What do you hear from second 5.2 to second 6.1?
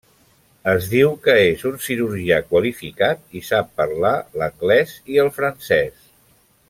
el francès.